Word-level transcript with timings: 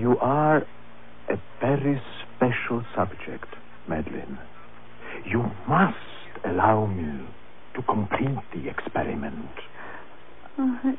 You 0.00 0.16
are 0.22 0.66
a 1.28 1.36
very 1.60 2.00
special 2.22 2.82
subject, 2.96 3.54
Madeline. 3.86 4.38
You 5.26 5.42
must 5.68 6.46
allow 6.46 6.86
me 6.86 7.26
to 7.76 7.82
complete 7.82 8.38
the 8.54 8.70
experiment. 8.70 9.50
I 10.56 10.94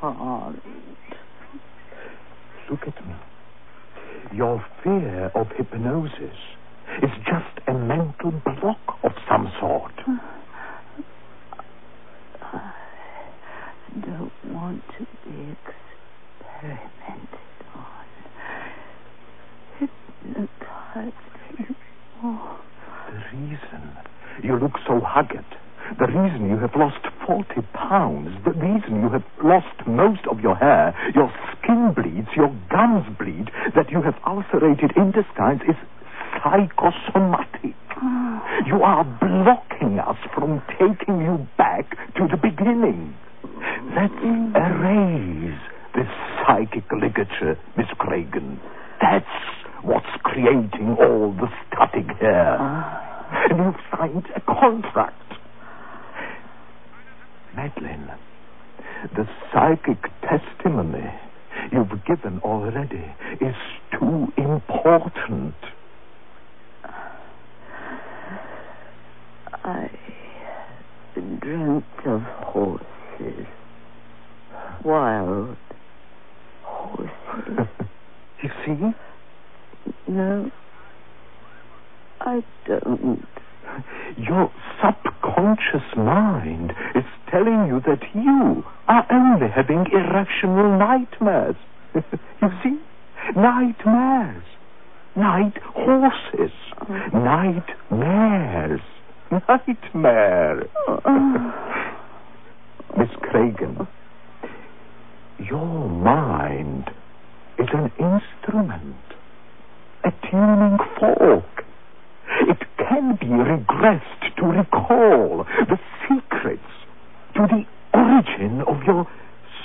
can't. 0.00 0.64
Look 2.68 2.80
at 2.88 3.06
me. 3.06 3.14
Your 4.34 4.64
fear 4.82 5.30
of 5.36 5.46
hypnosis 5.56 6.36
is 7.04 7.10
just 7.24 7.68
a 7.68 7.72
mental 7.72 8.32
block 8.44 8.98
of 9.04 9.12
some 9.30 9.46
sort. 9.60 9.94
I 12.42 12.72
don't 14.00 14.32
want 14.42 14.82
to 14.98 15.06
be 15.24 15.56
experimented. 16.40 17.41
The 23.12 23.36
reason? 23.36 23.96
You 24.42 24.58
look 24.58 24.78
so 24.86 25.00
haggard, 25.00 25.44
the 25.98 26.06
reason 26.06 26.48
you 26.48 26.56
have 26.58 26.74
lost 26.74 27.04
40 27.26 27.60
pounds, 27.74 28.30
the 28.44 28.52
reason 28.52 29.02
you 29.02 29.10
have 29.10 29.24
lost 29.44 29.86
most 29.86 30.26
of 30.30 30.40
your 30.40 30.56
hair, 30.56 30.94
your 31.14 31.30
skin 31.52 31.92
bleeds, 31.94 32.28
your 32.36 32.48
gums 32.70 33.04
bleed, 33.18 33.50
that 33.76 33.90
you 33.90 34.00
have 34.02 34.14
ulcerated 34.26 34.92
intestines 34.96 35.60
is 35.68 35.76
psychosomatic. 36.40 37.76
Ah. 38.00 38.42
You 38.66 38.82
are 38.82 39.04
blocking 39.04 39.98
us 39.98 40.16
from 40.34 40.62
taking 40.78 41.20
you 41.20 41.46
back 41.58 41.90
to 42.16 42.26
the 42.30 42.36
beginning. 42.36 43.14
Let's 43.94 44.14
mm. 44.14 44.56
erase 44.56 45.60
this 45.94 46.08
psychic 46.40 46.90
ligature, 46.90 47.58
Miss 47.76 47.88
Cragen. 47.98 48.58
That's 49.00 49.26
what's 49.82 50.06
creating 50.22 50.96
all 51.00 51.32
the 51.32 51.48
static 51.66 52.06
here. 52.18 52.58
And 53.50 53.58
you've 53.58 53.74
signed 53.90 54.26
a 54.36 54.40
contract. 54.40 55.16
Madeline, 57.56 58.10
the 59.14 59.26
psychic 59.52 60.02
testimony 60.22 61.10
you've 61.72 62.04
given 62.06 62.40
already 62.44 63.04
is 63.40 63.56
too 63.98 64.28
important. 64.36 65.54
I 69.64 69.90
dreamt 71.40 71.84
of 72.06 72.22
horses. 72.22 73.46
Wild 74.84 75.56
horses. 76.62 77.10
you 78.42 78.50
see? 78.64 79.11
No, 80.12 80.50
I 82.20 82.44
don't. 82.66 83.26
Your 84.18 84.52
subconscious 84.82 85.96
mind 85.96 86.74
is 86.94 87.04
telling 87.30 87.66
you 87.66 87.80
that 87.86 88.02
you 88.14 88.62
are 88.88 89.06
only 89.10 89.48
having 89.48 89.86
irrational 89.90 90.78
nightmares. 90.78 91.56
you 91.94 92.48
see? 92.62 92.78
Nightmares. 93.34 94.44
Night 95.16 95.56
horses. 95.64 96.52
Oh. 96.78 96.94
Nightmares. 97.14 98.80
Nightmare. 99.30 100.68
Oh. 100.86 101.78
Miss 102.98 103.08
Cragen, 103.22 103.88
your 105.38 105.88
mind 105.88 106.90
is 107.58 107.68
an 107.72 107.90
instrument, 107.98 108.96
a 110.04 110.10
tuning 110.30 110.78
fork. 110.98 111.64
It 112.48 112.58
can 112.76 113.16
be 113.20 113.26
regressed 113.26 114.36
to 114.36 114.44
recall 114.46 115.46
the 115.68 115.78
secrets 116.08 116.62
to 117.34 117.46
the 117.46 117.64
origin 117.94 118.62
of 118.62 118.82
your 118.86 119.06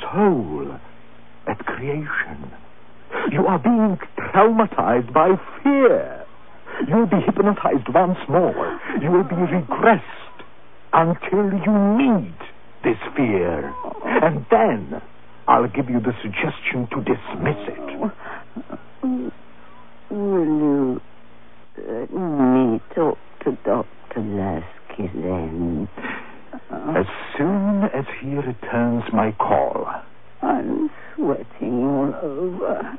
soul 0.01 0.77
at 1.47 1.65
creation. 1.65 2.51
You 3.31 3.45
are 3.47 3.59
being 3.59 3.97
traumatized 4.17 5.13
by 5.13 5.35
fear. 5.63 6.25
You'll 6.87 7.07
be 7.07 7.21
hypnotized 7.25 7.87
once 7.93 8.19
more. 8.29 8.79
You 9.01 9.11
will 9.11 9.23
be 9.23 9.35
regressed 9.35 10.43
until 10.93 11.51
you 11.65 11.71
meet 11.97 12.37
this 12.83 12.97
fear. 13.15 13.73
And 14.05 14.45
then 14.51 15.01
I'll 15.47 15.67
give 15.67 15.89
you 15.89 15.99
the 15.99 16.13
suggestion 16.21 16.87
to 16.91 16.97
dismiss 17.01 17.57
it. 17.67 18.11
Will 20.27 20.43
you 20.43 21.01
let 21.77 22.11
me 22.13 22.81
talk 22.93 23.17
to 23.45 23.57
Dr. 23.63 24.19
Lasky 24.19 25.09
then? 25.15 25.87
As 26.69 27.05
soon 27.37 27.83
as 27.95 28.03
he 28.19 28.35
returns 28.35 29.03
my 29.13 29.31
call. 29.39 29.87
I'm 30.41 30.89
sweating 31.15 31.85
all 31.85 32.13
over. 32.21 32.97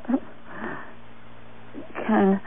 Can 2.06 2.40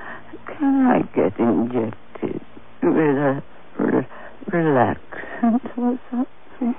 can 0.47 0.87
I 0.87 1.01
get 1.15 1.37
injected 1.39 2.41
with 2.81 3.17
a 3.17 3.43
re- 3.77 4.07
relaxant 4.49 5.77
or 5.77 5.99
something? 6.09 6.75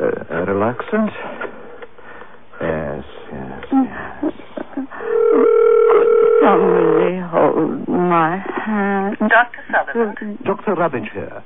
Uh, 0.00 0.06
a 0.30 0.46
relaxant? 0.46 1.12
Yes, 2.60 3.04
yes, 3.32 3.64
yes. 3.72 4.32
Somebody 6.42 7.18
hold 7.20 7.41
my 7.88 8.38
hand. 8.64 9.16
Dr. 9.18 9.62
Sutherland. 9.70 10.38
Dr. 10.44 10.74
Ravage 10.74 11.10
here. 11.12 11.42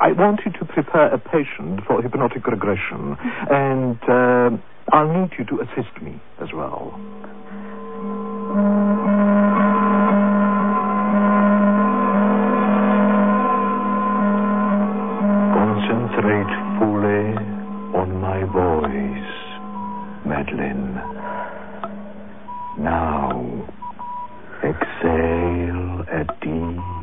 I 0.00 0.12
want 0.12 0.40
you 0.44 0.52
to 0.52 0.64
prepare 0.64 1.12
a 1.12 1.18
patient 1.18 1.80
for 1.86 2.02
hypnotic 2.02 2.46
regression, 2.46 3.16
and 3.50 3.98
uh, 4.08 4.50
I'll 4.92 5.20
need 5.20 5.30
you 5.38 5.44
to 5.46 5.60
assist 5.60 6.02
me 6.02 6.20
as 6.40 6.48
well. 6.52 6.98
Concentrate 15.54 16.52
fully 16.78 17.34
on 17.94 18.20
my 18.20 18.44
voice, 18.44 20.24
Madeline. 20.26 20.94
Now, 22.78 23.73
exhale 26.20 26.78
a 26.78 26.93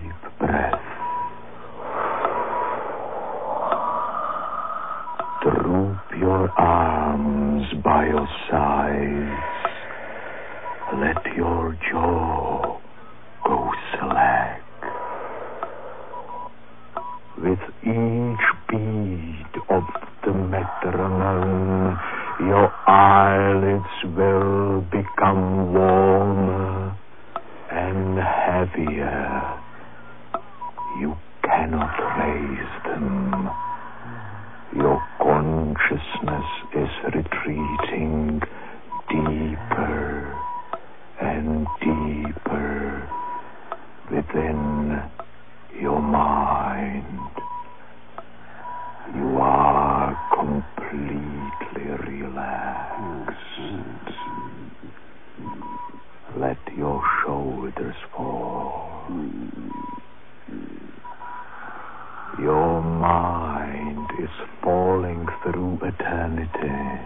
is 64.21 64.29
falling 64.63 65.27
through 65.43 65.79
eternity. 65.81 67.05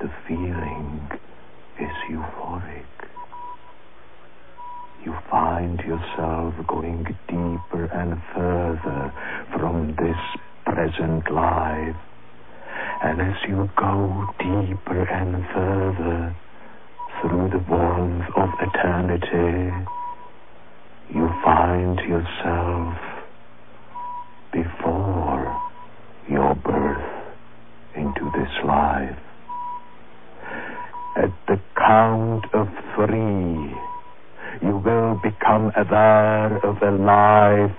The 0.00 0.10
feeling 0.28 1.08
is 1.80 1.96
euphoric. 2.10 2.84
You 5.04 5.16
find 5.30 5.80
yourself 5.80 6.54
going 6.66 7.04
deeper 7.28 7.84
and 7.92 8.20
further 8.34 9.12
from 9.52 9.96
this 9.98 10.16
present 10.64 11.30
life 11.30 11.96
And 13.02 13.20
as 13.20 13.36
you 13.48 13.68
go 13.76 14.26
deeper 14.38 15.02
and 15.02 15.44
further 15.54 16.36
through 17.20 17.50
the 17.50 17.64
warmth 17.68 18.26
of 18.36 18.48
eternity, 18.60 19.72
you 21.14 21.28
find 21.44 21.98
yourself 22.00 23.15
birth 26.62 27.34
into 27.94 28.30
this 28.36 28.50
life. 28.64 29.18
At 31.16 31.32
the 31.48 31.60
count 31.76 32.44
of 32.52 32.68
three, 32.94 33.74
you 34.62 34.76
will 34.84 35.18
become 35.22 35.72
aware 35.76 36.56
of 36.64 36.76
a 36.82 36.90
life 36.90 37.76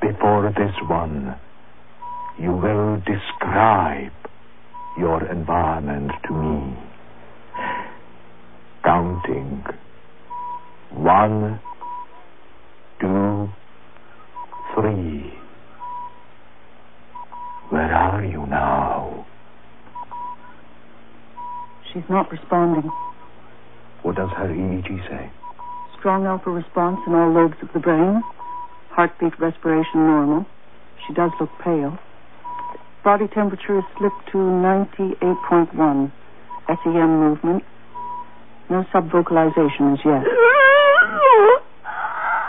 before 0.00 0.52
this 0.56 0.74
one. 0.88 1.36
You 2.38 2.52
will 2.52 3.02
describe 3.06 4.12
your 4.98 5.28
environment 5.30 6.12
to 6.26 6.32
me. 6.32 6.78
Counting. 8.84 9.64
One, 10.90 11.60
two, 13.00 13.48
three. 14.74 15.32
Where 17.70 17.94
are 17.94 18.24
you 18.24 18.46
now? 18.46 19.26
She's 22.02 22.10
not 22.10 22.32
responding. 22.32 22.90
What 24.02 24.16
does 24.16 24.30
her 24.36 24.48
EEG 24.48 25.08
say? 25.08 25.30
Strong 25.98 26.26
alpha 26.26 26.50
response 26.50 26.98
in 27.06 27.14
all 27.14 27.32
lobes 27.32 27.54
of 27.62 27.68
the 27.72 27.78
brain. 27.78 28.22
Heartbeat, 28.90 29.38
respiration 29.38 30.06
normal. 30.06 30.44
She 31.06 31.14
does 31.14 31.30
look 31.38 31.50
pale. 31.62 31.96
Body 33.04 33.28
temperature 33.28 33.80
has 33.80 33.84
slipped 33.98 34.32
to 34.32 34.38
98.1. 34.38 36.10
SEM 36.66 37.20
movement. 37.20 37.62
No 38.68 38.84
subvocalization 38.92 39.92
as 39.92 40.00
yet. 40.04 40.24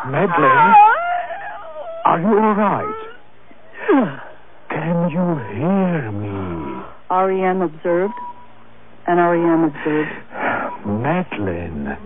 Madeline, 0.10 0.74
are 2.06 2.20
you 2.20 2.28
all 2.28 2.56
right? 2.56 3.00
Can 4.70 5.10
you 5.12 5.38
hear 5.54 6.12
me? 6.12 6.84
REM 7.12 7.62
observed. 7.62 8.14
NREM 9.08 9.68
observed. 9.68 10.12
Madeline, 10.86 11.98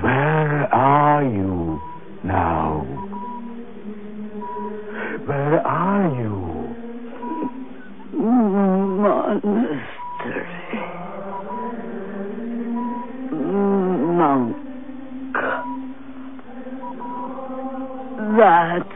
where 0.00 0.74
are 0.74 1.22
you 1.24 1.80
now? 2.22 2.86
Where 5.26 5.66
are 5.66 6.14
you? 6.16 6.74
Monastery. 9.04 9.84
Monk. 13.32 14.56
That 18.16 18.93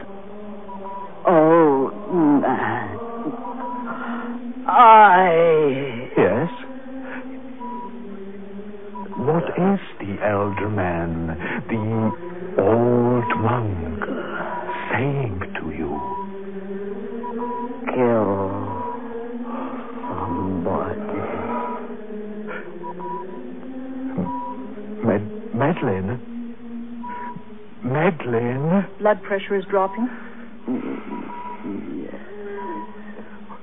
pressure 29.39 29.59
is 29.59 29.65
dropping. 29.69 30.07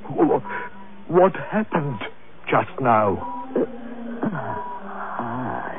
Wh- 0.09 1.11
What 1.11 1.33
happened 1.51 1.99
just 2.51 2.71
now? 2.81 3.43
I 4.23 5.77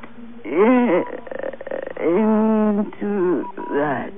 into 1.99 3.43
that 3.57 4.11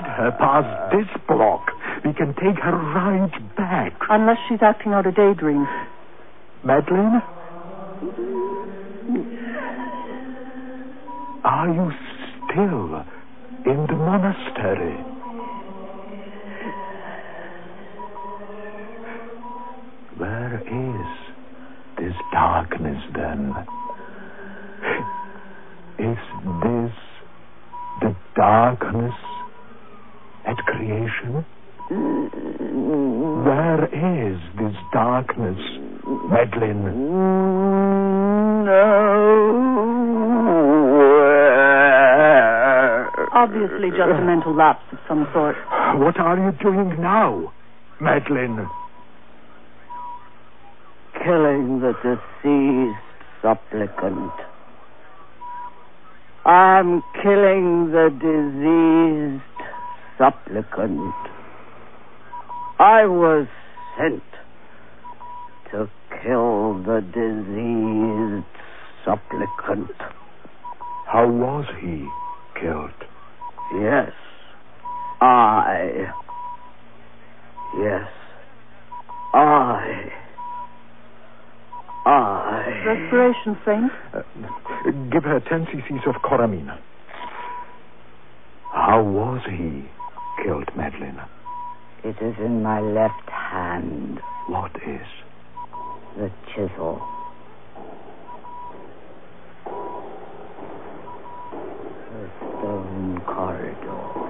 get 0.00 0.10
her 0.10 0.30
past 0.38 0.92
this 0.92 1.08
block. 1.26 1.70
We 2.04 2.12
can 2.12 2.34
take 2.34 2.58
her 2.62 2.76
right 2.76 3.32
back. 3.56 3.92
Unless 4.10 4.36
she's 4.48 4.58
acting 4.60 4.92
out 4.92 5.06
a 5.06 5.12
daydream. 5.12 5.66
Madeline? 6.64 7.22
Are 11.44 11.68
you 11.72 11.92
still 12.44 13.04
in 13.64 13.86
the 13.86 13.96
monastery? 13.96 14.96
Where 20.18 20.60
is 20.60 21.06
this 21.96 22.14
darkness 22.32 23.02
then? 23.14 23.54
Is 25.98 26.18
this 26.62 26.92
the 28.02 28.14
darkness 28.34 29.14
creation? 30.86 31.44
Where 33.44 33.84
is 33.86 34.38
this 34.58 34.76
darkness, 34.92 35.58
Madeline? 36.30 36.84
Nowhere. 38.64 39.06
Obviously 43.34 43.90
just 43.90 44.10
a 44.10 44.22
mental 44.24 44.54
lapse 44.54 44.84
of 44.92 44.98
some 45.08 45.26
sort. 45.32 45.56
What 45.98 46.18
are 46.18 46.36
you 46.38 46.52
doing 46.62 47.00
now, 47.00 47.52
Madeline? 48.00 48.68
Killing 51.24 51.80
the 51.80 51.92
deceased 52.02 52.98
supplicant. 53.42 54.32
I'm 56.44 57.02
killing 57.22 57.90
the 57.90 58.10
diseased 58.10 59.55
supplicant. 60.18 61.14
I 62.78 63.06
was 63.06 63.46
sent 63.98 64.22
to 65.70 65.90
kill 66.22 66.82
the 66.82 67.00
diseased 67.00 68.46
supplicant. 69.04 69.90
How 71.06 71.28
was 71.28 71.64
he 71.80 72.08
killed? 72.60 72.90
Yes, 73.74 74.12
I. 75.20 76.12
Yes, 77.78 78.08
I. 79.34 80.12
I. 82.06 82.82
Respiration 82.86 83.56
faint. 83.64 83.92
Uh, 84.14 84.22
give 85.10 85.24
her 85.24 85.40
10 85.40 85.66
cc's 85.66 86.06
of 86.06 86.22
coramine. 86.22 86.70
How 88.72 89.02
was 89.02 89.40
he 89.48 89.88
killed, 90.42 90.68
Madeline? 90.76 91.20
It 92.04 92.16
is 92.20 92.34
in 92.38 92.62
my 92.62 92.80
left 92.80 93.28
hand, 93.28 94.20
What 94.48 94.70
is? 94.86 95.06
the 96.16 96.30
chisel. 96.54 97.02
The 102.12 102.30
stone 102.38 103.20
corridor. 103.26 104.25